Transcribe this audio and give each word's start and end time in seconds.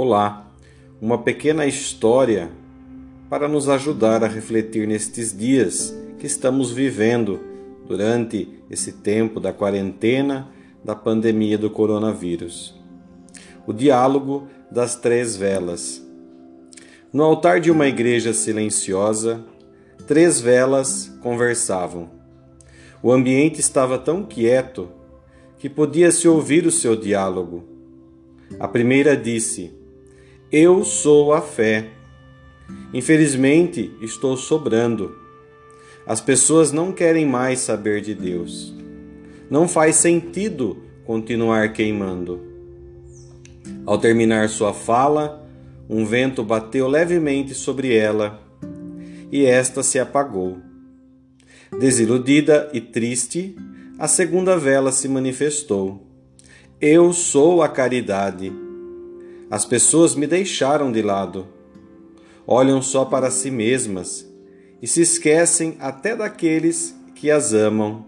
Olá, 0.00 0.48
uma 1.02 1.18
pequena 1.18 1.66
história 1.66 2.52
para 3.28 3.48
nos 3.48 3.68
ajudar 3.68 4.22
a 4.22 4.28
refletir 4.28 4.86
nestes 4.86 5.36
dias 5.36 5.92
que 6.20 6.24
estamos 6.24 6.70
vivendo 6.70 7.40
durante 7.84 8.48
esse 8.70 8.92
tempo 8.92 9.40
da 9.40 9.52
quarentena 9.52 10.50
da 10.84 10.94
pandemia 10.94 11.58
do 11.58 11.68
coronavírus. 11.68 12.80
O 13.66 13.72
diálogo 13.72 14.46
das 14.70 14.94
três 14.94 15.36
velas. 15.36 16.00
No 17.12 17.24
altar 17.24 17.58
de 17.58 17.68
uma 17.68 17.88
igreja 17.88 18.32
silenciosa, 18.32 19.44
três 20.06 20.40
velas 20.40 21.12
conversavam. 21.20 22.08
O 23.02 23.10
ambiente 23.10 23.58
estava 23.58 23.98
tão 23.98 24.22
quieto 24.22 24.90
que 25.58 25.68
podia-se 25.68 26.28
ouvir 26.28 26.66
o 26.66 26.70
seu 26.70 26.94
diálogo. 26.94 27.64
A 28.60 28.68
primeira 28.68 29.16
disse: 29.16 29.76
eu 30.50 30.82
sou 30.84 31.32
a 31.32 31.42
fé. 31.42 31.90
Infelizmente, 32.92 33.94
estou 34.00 34.36
sobrando. 34.36 35.14
As 36.06 36.20
pessoas 36.20 36.72
não 36.72 36.90
querem 36.90 37.26
mais 37.26 37.58
saber 37.58 38.00
de 38.00 38.14
Deus. 38.14 38.74
Não 39.50 39.68
faz 39.68 39.96
sentido 39.96 40.82
continuar 41.04 41.72
queimando. 41.72 42.40
Ao 43.84 43.98
terminar 43.98 44.48
sua 44.48 44.72
fala, 44.72 45.46
um 45.88 46.04
vento 46.04 46.42
bateu 46.42 46.88
levemente 46.88 47.54
sobre 47.54 47.94
ela 47.94 48.40
e 49.30 49.44
esta 49.44 49.82
se 49.82 49.98
apagou. 49.98 50.58
Desiludida 51.78 52.70
e 52.72 52.80
triste, 52.80 53.54
a 53.98 54.08
segunda 54.08 54.56
vela 54.56 54.92
se 54.92 55.08
manifestou. 55.08 56.06
Eu 56.80 57.12
sou 57.12 57.62
a 57.62 57.68
caridade. 57.68 58.52
As 59.50 59.64
pessoas 59.64 60.14
me 60.14 60.26
deixaram 60.26 60.92
de 60.92 61.00
lado. 61.00 61.46
Olham 62.46 62.82
só 62.82 63.04
para 63.04 63.30
si 63.30 63.50
mesmas 63.50 64.26
e 64.80 64.86
se 64.86 65.00
esquecem 65.00 65.76
até 65.80 66.14
daqueles 66.14 66.94
que 67.14 67.30
as 67.30 67.52
amam. 67.52 68.04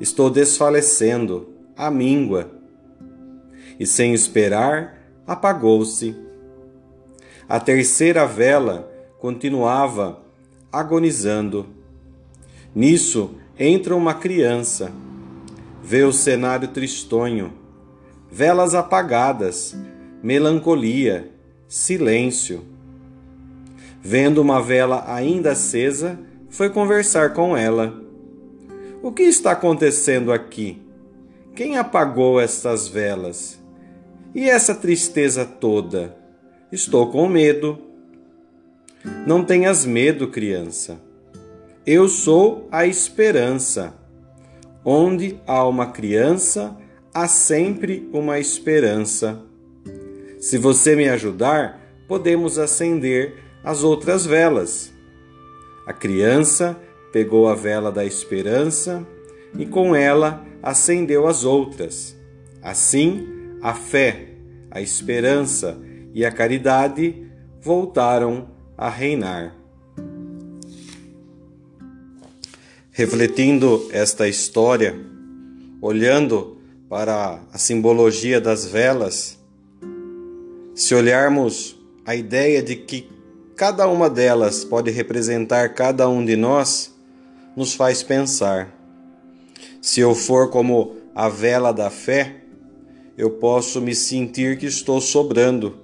Estou 0.00 0.30
desfalecendo, 0.30 1.48
a 1.76 1.90
míngua. 1.90 2.50
E 3.78 3.86
sem 3.86 4.12
esperar, 4.12 4.98
apagou-se. 5.26 6.16
A 7.48 7.60
terceira 7.60 8.26
vela 8.26 8.90
continuava 9.18 10.20
agonizando. 10.72 11.66
Nisso 12.74 13.34
entra 13.58 13.94
uma 13.94 14.14
criança. 14.14 14.92
Vê 15.82 16.04
o 16.04 16.12
cenário 16.12 16.68
tristonho, 16.68 17.52
velas 18.30 18.74
apagadas, 18.74 19.76
melancolia, 20.22 21.30
silêncio. 21.68 22.64
Vendo 24.02 24.40
uma 24.40 24.62
vela 24.62 25.04
ainda 25.06 25.52
acesa, 25.52 26.18
foi 26.48 26.70
conversar 26.70 27.32
com 27.32 27.56
ela. 27.56 28.02
O 29.02 29.12
que 29.12 29.22
está 29.22 29.52
acontecendo 29.52 30.32
aqui? 30.32 30.82
Quem 31.54 31.78
apagou 31.78 32.40
estas 32.40 32.88
velas? 32.88 33.58
E 34.34 34.48
essa 34.48 34.74
tristeza 34.74 35.44
toda? 35.44 36.16
Estou 36.70 37.10
com 37.10 37.28
medo. 37.28 37.78
Não 39.26 39.44
tenhas 39.44 39.84
medo, 39.84 40.28
criança. 40.28 41.00
Eu 41.86 42.08
sou 42.08 42.68
a 42.70 42.86
esperança. 42.86 43.94
Onde 44.84 45.40
há 45.46 45.66
uma 45.66 45.86
criança, 45.86 46.76
há 47.12 47.26
sempre 47.26 48.08
uma 48.12 48.38
esperança. 48.38 49.42
Se 50.40 50.56
você 50.56 50.96
me 50.96 51.06
ajudar, 51.06 51.78
podemos 52.08 52.58
acender 52.58 53.34
as 53.62 53.84
outras 53.84 54.24
velas. 54.24 54.90
A 55.86 55.92
criança 55.92 56.80
pegou 57.12 57.46
a 57.46 57.54
vela 57.54 57.92
da 57.92 58.06
esperança 58.06 59.06
e 59.58 59.66
com 59.66 59.94
ela 59.94 60.42
acendeu 60.62 61.26
as 61.26 61.44
outras. 61.44 62.16
Assim, 62.62 63.28
a 63.60 63.74
fé, 63.74 64.28
a 64.70 64.80
esperança 64.80 65.78
e 66.14 66.24
a 66.24 66.32
caridade 66.32 67.30
voltaram 67.60 68.48
a 68.78 68.88
reinar. 68.88 69.54
Refletindo 72.90 73.88
esta 73.92 74.26
história, 74.26 74.98
olhando 75.82 76.58
para 76.88 77.42
a 77.52 77.58
simbologia 77.58 78.40
das 78.40 78.66
velas, 78.66 79.39
se 80.80 80.94
olharmos 80.94 81.78
a 82.06 82.14
ideia 82.14 82.62
de 82.62 82.74
que 82.74 83.06
cada 83.54 83.86
uma 83.86 84.08
delas 84.08 84.64
pode 84.64 84.90
representar 84.90 85.74
cada 85.74 86.08
um 86.08 86.24
de 86.24 86.36
nós, 86.36 86.96
nos 87.54 87.74
faz 87.74 88.02
pensar. 88.02 88.74
Se 89.82 90.00
eu 90.00 90.14
for 90.14 90.48
como 90.48 90.96
a 91.14 91.28
vela 91.28 91.70
da 91.70 91.90
fé, 91.90 92.36
eu 93.14 93.32
posso 93.32 93.78
me 93.78 93.94
sentir 93.94 94.56
que 94.56 94.64
estou 94.64 95.02
sobrando 95.02 95.78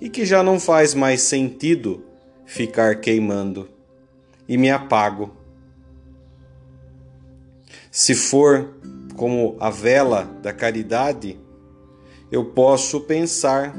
e 0.00 0.08
que 0.08 0.24
já 0.24 0.40
não 0.40 0.60
faz 0.60 0.94
mais 0.94 1.22
sentido 1.22 2.04
ficar 2.46 3.00
queimando 3.00 3.68
e 4.48 4.56
me 4.56 4.70
apago. 4.70 5.32
Se 7.90 8.14
for 8.14 8.72
como 9.16 9.56
a 9.58 9.68
vela 9.68 10.22
da 10.40 10.52
caridade, 10.52 11.40
eu 12.30 12.44
posso 12.44 13.00
pensar 13.00 13.74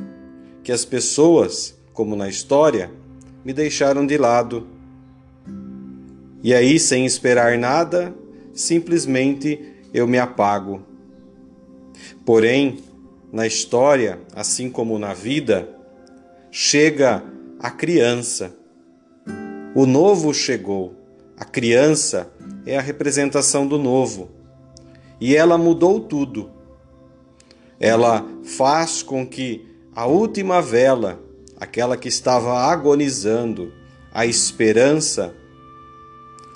que 0.64 0.72
as 0.72 0.86
pessoas, 0.86 1.76
como 1.94 2.16
na 2.16 2.30
história, 2.30 2.92
me 3.44 3.54
deixaram 3.54 4.06
de 4.06 4.18
lado. 4.18 4.68
E 6.44 6.54
aí, 6.54 6.80
sem 6.80 7.06
esperar 7.06 7.58
nada, 7.58 8.14
simplesmente 8.54 9.60
eu 9.94 10.08
me 10.08 10.18
apago. 10.18 10.84
Porém, 12.26 12.80
na 13.32 13.46
história, 13.46 14.20
assim 14.36 14.70
como 14.70 14.98
na 14.98 15.14
vida, 15.14 15.70
chega 16.52 17.24
a 17.60 17.70
criança. 17.70 18.56
O 19.76 19.86
novo 19.86 20.34
chegou. 20.34 20.96
A 21.38 21.46
criança 21.46 22.32
é 22.66 22.78
a 22.78 22.82
representação 22.82 23.68
do 23.68 23.78
novo. 23.78 24.30
E 25.22 25.36
ela 25.36 25.58
mudou 25.58 26.00
tudo. 26.00 26.50
Ela 27.80 28.26
faz 28.44 29.02
com 29.02 29.26
que 29.26 29.68
a 30.00 30.06
última 30.06 30.62
vela, 30.62 31.22
aquela 31.60 31.98
que 31.98 32.08
estava 32.08 32.58
agonizando, 32.58 33.74
a 34.14 34.26
esperança, 34.26 35.36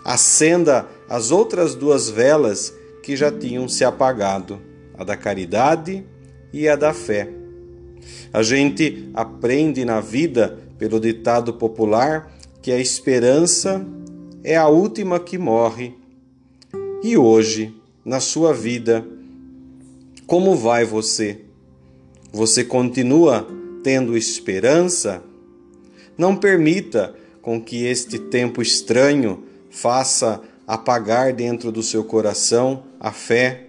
acenda 0.01 0.87
as 1.09 1.29
outras 1.29 1.75
duas 1.75 2.09
velas 2.09 2.73
que 3.03 3.17
já 3.17 3.29
tinham 3.29 3.67
se 3.67 3.83
apagado, 3.83 4.61
a 4.97 5.03
da 5.03 5.17
caridade 5.17 6.05
e 6.53 6.69
a 6.69 6.77
da 6.77 6.93
fé. 6.93 7.33
A 8.31 8.41
gente 8.41 9.09
aprende 9.13 9.83
na 9.83 9.99
vida, 9.99 10.57
pelo 10.79 10.97
ditado 10.97 11.53
popular, 11.55 12.31
que 12.61 12.71
a 12.71 12.79
esperança 12.79 13.85
é 14.41 14.55
a 14.55 14.69
última 14.69 15.19
que 15.19 15.37
morre. 15.37 15.93
E 17.03 17.17
hoje, 17.17 17.75
na 18.05 18.21
sua 18.21 18.53
vida, 18.53 19.05
como 20.25 20.55
vai 20.55 20.85
você? 20.85 21.42
Você 22.35 22.63
continua 22.63 23.47
tendo 23.83 24.17
esperança? 24.17 25.21
Não 26.17 26.35
permita 26.35 27.13
com 27.43 27.61
que 27.61 27.85
este 27.85 28.17
tempo 28.17 28.59
estranho 28.59 29.43
faça 29.69 30.41
apagar 30.65 31.31
dentro 31.31 31.71
do 31.71 31.83
seu 31.83 32.03
coração 32.03 32.85
a 32.99 33.11
fé. 33.11 33.67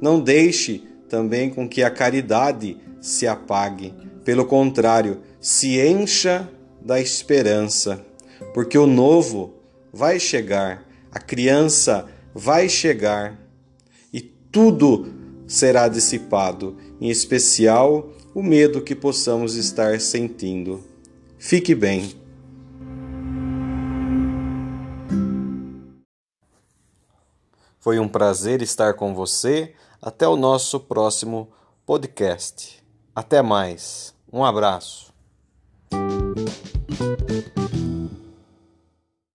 Não 0.00 0.18
deixe 0.18 0.82
também 1.08 1.50
com 1.50 1.68
que 1.68 1.84
a 1.84 1.90
caridade 1.90 2.78
se 3.00 3.28
apague. 3.28 3.94
Pelo 4.24 4.44
contrário, 4.44 5.20
se 5.40 5.78
encha 5.78 6.50
da 6.84 7.00
esperança, 7.00 8.04
porque 8.52 8.76
o 8.76 8.88
novo 8.88 9.54
vai 9.92 10.18
chegar, 10.18 10.84
a 11.12 11.20
criança 11.20 12.08
vai 12.34 12.68
chegar 12.68 13.38
e 14.12 14.20
tudo 14.20 15.19
será 15.50 15.88
dissipado, 15.88 16.76
em 17.00 17.10
especial 17.10 18.08
o 18.32 18.40
medo 18.40 18.80
que 18.80 18.94
possamos 18.94 19.56
estar 19.56 20.00
sentindo. 20.00 20.80
Fique 21.36 21.74
bem. 21.74 22.14
Foi 27.80 27.98
um 27.98 28.06
prazer 28.06 28.62
estar 28.62 28.94
com 28.94 29.12
você. 29.12 29.74
Até 30.00 30.28
o 30.28 30.36
nosso 30.36 30.78
próximo 30.78 31.50
podcast. 31.84 32.80
Até 33.14 33.42
mais. 33.42 34.14
Um 34.32 34.44
abraço. 34.44 35.12